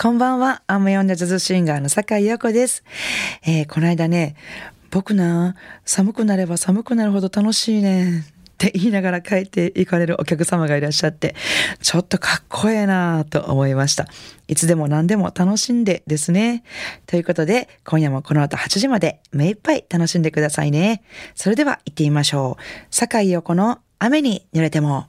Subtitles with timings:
[0.00, 0.62] こんばんは。
[0.68, 2.84] アムヨンジャズズシンガーの坂井陽子です。
[3.42, 4.36] えー、この間ね、
[4.92, 8.20] 僕な、寒くなれば寒くなるほど楽しいね。
[8.20, 8.22] っ
[8.58, 11.34] て言いながら帰って行かれるお客様がいらっしゃって、
[11.82, 14.06] ちょっとかっこええなぁと思いました。
[14.46, 16.62] いつでも何でも楽しんでですね。
[17.06, 21.02] ということで、今夜もこの後8時まで目いっぱい楽しんでくださいね。
[21.34, 22.62] それでは行ってみましょう。
[22.94, 25.08] 坂井横の雨に濡れても。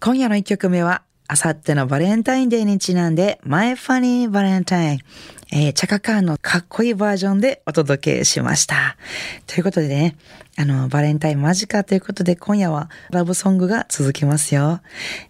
[0.00, 1.02] 今夜の1曲目は、
[1.32, 4.98] あさってのバレンタインデーにちなんで、マイファニーバレンタイン。
[5.50, 8.98] えー、チャカカーンのかっこいいバージョンでお届けしました。
[9.46, 10.16] ということでね、
[10.58, 14.82] あの、バレンタイン間近ということで今夜はラブソングが続きますよ。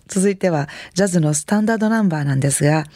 [0.09, 2.87] 続いてはジャズのスタンダードナンバーなんですが、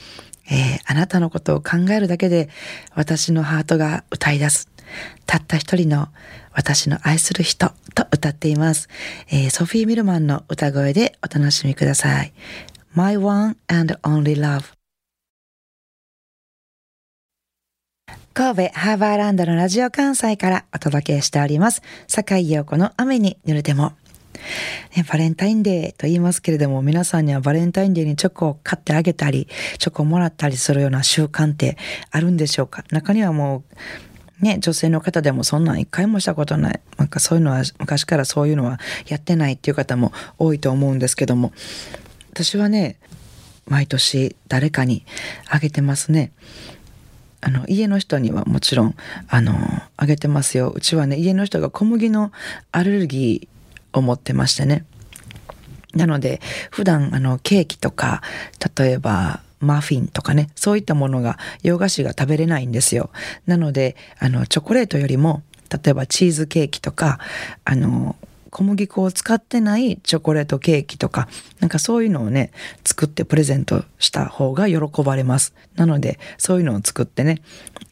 [0.50, 2.48] えー、あなたのことを考えるだけで
[2.97, 4.69] 私のハートが歌い出す。
[5.27, 6.09] たった一人の
[6.52, 8.88] 私の愛する人と歌っています。
[9.30, 12.33] えー、ソフィー・ミルマンの歌声でお楽しみください。
[12.98, 14.73] My One and Only Love
[18.33, 21.83] 神戸ハーバーランドのラジオ関西からお届けしております。
[22.08, 23.92] 坂井陽子の雨に濡れても。
[24.97, 31.77] ね、バレンタインデーと言いますけれども、皆さんにはバレンタインデーにチョコを買ってあげたり、チョコをもらったりするような習慣って
[32.11, 32.83] あるんでしょうか？
[32.92, 33.62] 中にはも
[34.41, 36.80] う、ね、女性の方でもそんなん一回もしたことない。
[36.97, 41.52] なんかそういうのは、昔からそういうのはやってないっていう方も多いと思うんですけども、
[42.37, 42.98] 私はね、
[43.67, 45.06] 毎年誰かに
[45.48, 46.33] あげてますね。
[47.41, 48.95] あの、家の人にはもちろん、
[49.29, 49.55] あの、
[49.97, 50.69] あげてますよ。
[50.69, 52.33] うちはね、家の人が小麦の
[52.73, 54.84] アレルギーを持ってましてね。
[55.95, 58.20] なので、普段、あの、ケーキとか、
[58.77, 63.09] 例えば、マフィンとかね、そういったものが、洋菓子が食べれないんですよ。
[63.47, 67.19] なので、あの、チョコレートよりも、例えばチーズケーキとか、
[67.64, 68.14] あの、
[68.56, 71.28] 小麦粉を使ってないチョコレートケーキとか、
[71.60, 72.52] なんかそういうのをね、
[72.86, 75.52] 作ってプレゼントした方が喜ばれます。
[75.74, 77.42] なので、そういうのを作ってね、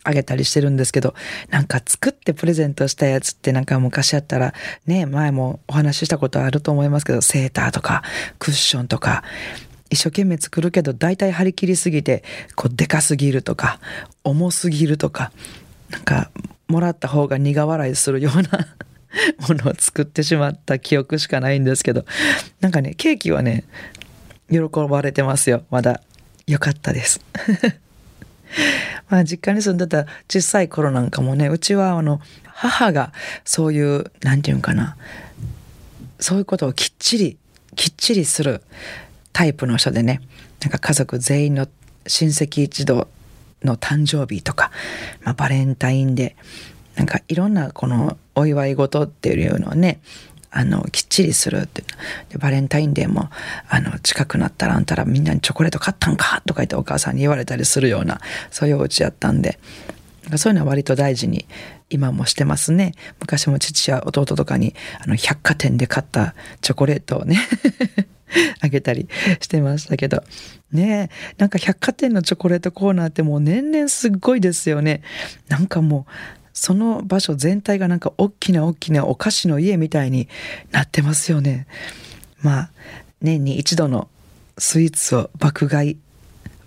[0.04, 1.14] あげたりしてるんですけど、
[1.50, 4.54] なんか作ってプレゼントしたやつってなんか昔やったら、
[4.86, 8.02] ね、前もお話ししたことあると思いますけど、セーターとか、
[8.38, 9.22] クッションとか、
[9.90, 12.24] 一生懸命作るけど大体張り切りすぎて
[12.56, 13.78] こうでかすぎるとか
[14.24, 15.30] 重すぎるとか
[15.90, 16.30] なんか
[16.68, 18.66] もらった方が苦笑いするような
[19.48, 22.04] ものを作ってしまった記憶しかないんですけど
[22.60, 23.64] なんかねケーキはね
[24.50, 24.58] 喜
[24.88, 25.64] ばれてますよ。
[25.70, 26.02] まだ
[26.46, 27.20] よかったです。
[29.08, 33.12] まあ実家に住んでた小さい頃なんかもねうちはあの母が
[33.44, 34.96] そういう何て言うんかな
[36.20, 37.36] そういうことをきっちり
[37.74, 38.62] きっちりする
[39.32, 40.20] タイプの人でね
[40.60, 41.66] なんか家族全員の
[42.06, 43.08] 親戚一同
[43.62, 44.70] の誕生日とか、
[45.22, 50.00] まあ、バレンタインデーなんかいろんなこのお祝い事っていうのをね
[50.50, 51.82] あのきっちりするって
[52.28, 53.28] でバレンタインデーも
[53.68, 59.58] あの近くなったらあんたらみんなにチョコレート買ったんかとか言ってお母さんに言われたりするようなそういうお家やったんで。
[60.36, 61.44] そういうのは割と大事に
[61.90, 62.92] 今もしてますね。
[63.20, 67.36] 昔も父や弟とかにあの百貨店で買ったチョコレートをね
[68.60, 69.06] あげたり
[69.40, 70.24] してましたけど。
[70.72, 75.02] ねえなんか百貨店のチョコレートコーナーってもう年々すっごいですよね。
[75.48, 76.12] なんかもう
[76.54, 80.28] その場所全体がなんか大きな大きなお菓子の家みたいに
[80.70, 81.66] なってますよね。
[82.40, 82.70] まあ、
[83.20, 84.08] 年に一度の
[84.56, 85.98] スイーツを爆買い、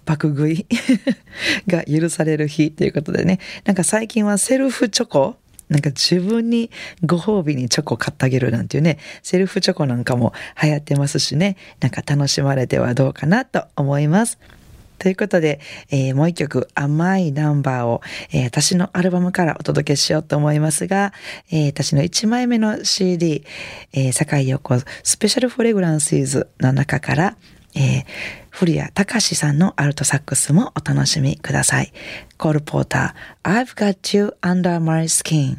[0.06, 0.68] 爆食い
[1.68, 3.40] が許される日ということでね。
[3.64, 5.38] なんか最近はセルフチョコ
[5.70, 6.72] なんか自分に
[7.06, 14.38] ご褒美にチョコ買ってあげるなんていうね、セルフチョコなんかも流行ってますしね、なんか楽しまれてはどうかなと思います。
[15.00, 15.59] ということで、
[15.90, 21.13] えー、もう一曲甘いナンバーを、えー、私のアルバムからお届けしようと思いますが、
[21.52, 23.44] えー、私の1枚目の CD、
[23.94, 27.38] えー、坂井陽子スペシャルフレグランシーズの中から、
[27.75, 28.06] えー、
[28.50, 31.94] 古谷隆さんのアルトサックスもお楽しみください。
[32.38, 35.57] コールポーター I've got you under my skin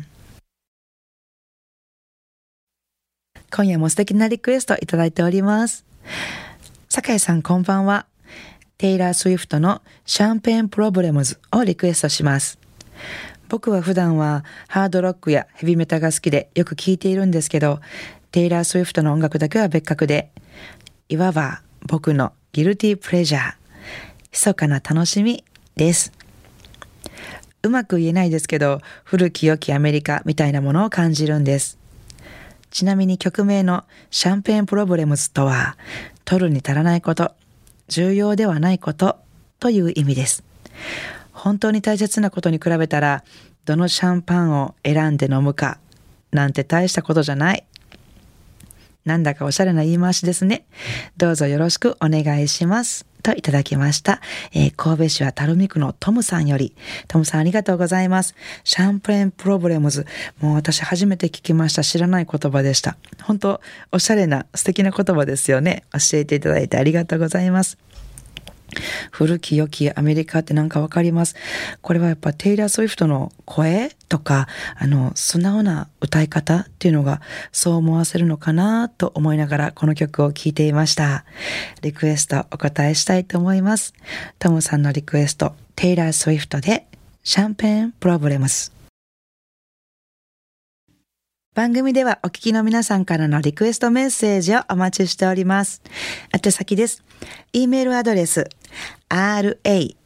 [3.50, 5.84] 今夜も素敵なリクエストいただいております。
[6.88, 8.08] 坂井さんこんばんは。
[8.78, 12.60] テイラー・スウィフトの Champagne Problems をリクエストします。
[13.48, 17.80] 僕は普段はハードロックやヘビメタが好きでよく聴いているんですけど、
[18.30, 20.30] テイラー・スウィフトの音楽だけは別格で、
[21.09, 23.54] いわば僕の guilty pleasure、
[24.30, 25.42] 密かな楽しみ
[25.75, 26.13] です。
[27.65, 31.78] うまく言えないですけど、古き良きアメリカみたいなものを感じるんです。
[32.71, 33.83] ちなみに曲名の
[34.13, 35.77] Champagne Problems とは、
[36.25, 37.34] 取るに足らないこと、
[37.89, 39.19] 重要ではないこと
[39.59, 40.45] という意味です。
[41.33, 43.25] 本当に大切なことに比べたら、
[43.65, 45.79] どのシャンパンを選んで飲むか
[46.33, 47.65] なんて大したことじゃない。
[49.05, 50.67] なんだかおしゃれな言い回しですね。
[51.17, 53.07] どうぞよろしくお願いします。
[53.33, 54.21] といただきました。
[54.54, 56.75] えー、神戸市は垂水区のトムさんより、
[57.09, 58.34] トムさんありがとうございます。
[58.65, 60.07] シャンプレンプロブレムズ。
[60.41, 61.84] もう私初めて聞きました。
[61.84, 62.97] 知らない言葉でした。
[63.22, 63.60] 本当
[63.92, 65.84] おしゃれな素敵な言葉ですよね。
[65.92, 67.77] 教えていただいてありがとうございます。
[69.10, 71.34] 古き良きアメリカってなんかわかります？
[71.80, 77.20] これはやっぱテイラー・スウィフトの声とか、あの、素直な歌い方っていうのが
[77.53, 81.24] そう思わせるのかなと思いながらこの曲を聴いていました。
[81.82, 83.94] リクエストお答えしたいと思います。
[84.38, 86.86] トムさんのリクエスト、テイラー・スウィフトで
[87.22, 88.72] シャンペーン・プロブレムス。
[91.54, 95.82] 番組ではお聞きの皆さんからのリクエストメッセージをお待ちしております。
[96.32, 97.03] 宛先です。
[97.53, 98.48] e メールアドレス
[99.09, 99.97] rain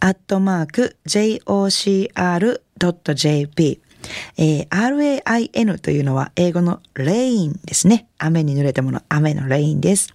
[0.00, 2.08] アットマーク jocr.jp
[4.36, 8.06] えー、rain というのは英語のレインですね。
[8.18, 10.14] 雨に濡れたもの、雨のレインです。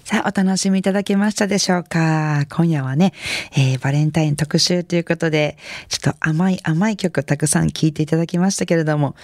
[0.06, 2.46] さあ、お楽しみいただけましたでしょうか？
[2.52, 3.12] 今夜はね、
[3.54, 5.58] えー、バレンタイン特集ということで、
[5.90, 9.16] ちょっと甘い甘い曲たくさん聴いていただきましたけれども、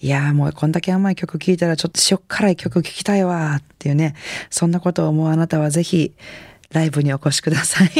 [0.00, 4.14] いやーもうこんだけ甘い曲聴いたらちょっと塩辛い曲聴きたいわーっていうね、
[4.48, 6.14] そんなことを思うあなたはぜひ、
[6.70, 7.90] ライブにお越しください。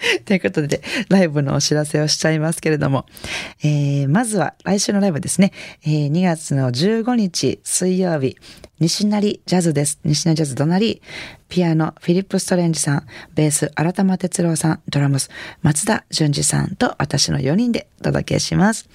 [0.24, 3.06] ということで、ライブのお知らせをしちゃいますけれども、
[3.62, 5.52] えー、まずは来週のライブですね、
[5.84, 8.36] えー、2月の15日水曜日、
[8.78, 10.00] 西成ジャズです。
[10.04, 11.02] 西成ジャズ隣、
[11.48, 15.28] ピアノ、フィリップ・ストレンジさん、ベース、新玉哲郎さん、ドラムス、
[15.62, 18.88] 松田淳二さんと私の4人でお届けします。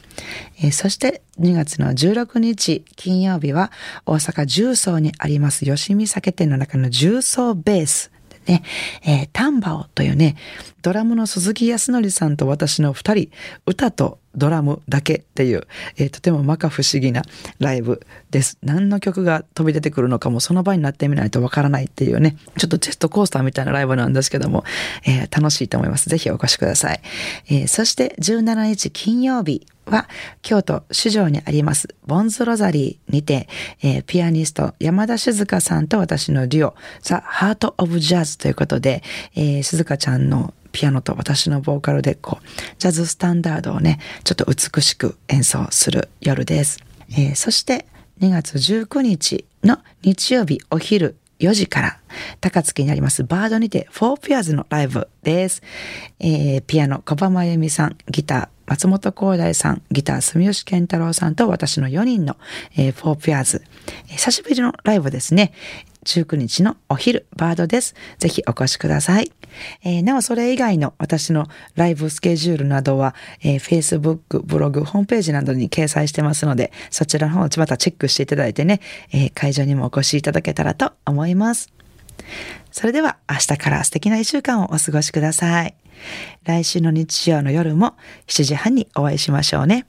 [0.57, 3.71] えー、そして2月の16日金曜日は
[4.05, 8.14] 大阪重曹にあります吉見酒店の中の重曹ベース。
[8.47, 8.63] ね、
[9.03, 10.35] えー、タンバオというね、
[10.81, 13.31] ドラムの鈴木康則さんと私の二人、
[13.65, 15.67] 歌とドラムだけっていう、
[15.97, 17.23] えー、とても摩訶不思議な
[17.59, 18.57] ライブです。
[18.63, 24.63] 何の曲が飛び出てくるのかもその場になってみないとわからないっていうね、ちょっとジェストコースターみたいなライブなんですけども、
[25.05, 26.09] えー、楽しいと思います。
[26.09, 27.01] ぜひお越しください。
[27.47, 30.07] えー、そして17日金曜日は
[30.41, 33.47] 京都四条にありますボンズロザリーにて、
[33.83, 39.03] えー、ピアニスト山田静香さんと私のデュオ The Heart of Jazz ということで、
[39.35, 42.45] えー、静香ちゃんのピアノと私のボーカルでこう、
[42.79, 46.79] ジャズスタンダードをね、ちょっと美しく演奏する夜です。
[47.11, 47.85] えー、そして
[48.19, 51.99] 2月19日の日曜日お昼4時から、
[52.41, 55.63] 高槻にありますバードにて、フォーピアーズのライブです。
[56.19, 62.35] えー、ピアノ、小浜真由美さん、ギター、松本光大さん、ギター、住吉健太郎さんと私の4人の、
[62.75, 63.63] えー、フォーピアーズ、
[64.07, 65.53] えー、久しぶりのライブですね。
[66.05, 67.95] 19日のお昼、バードです。
[68.19, 69.31] ぜひお越しください。
[69.83, 78.79] えー、なお、それ以外の私のライブスケジュールなどは、えー、Facebook、ブログ、ホームページなどに掲載してますので、そちらの方をまたチェックしていただいてね、
[79.11, 81.71] えー、会場にもお越しいただけたらと思います。
[82.71, 85.75] それでは明日から素敵な一週間をお過ごしください。
[86.43, 87.95] 来週の日曜の夜も
[88.27, 89.85] 7時半にお会いしましょうね。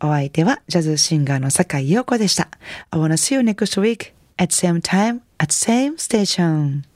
[0.00, 2.48] お相手はジャズシンガーの坂井陽子でした。
[2.90, 6.86] I wanna see you next week at same time at same station.